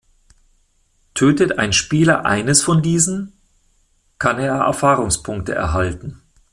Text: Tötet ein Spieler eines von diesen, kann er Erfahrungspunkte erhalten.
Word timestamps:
Tötet 1.13 1.59
ein 1.59 1.73
Spieler 1.73 2.25
eines 2.25 2.63
von 2.63 2.81
diesen, 2.81 3.33
kann 4.17 4.39
er 4.39 4.55
Erfahrungspunkte 4.55 5.53
erhalten. 5.53 6.19